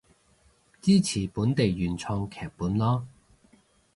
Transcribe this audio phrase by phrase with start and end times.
[0.81, 3.03] 支持本地原創劇本囉